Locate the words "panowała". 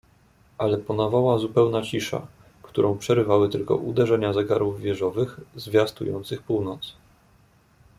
0.77-1.37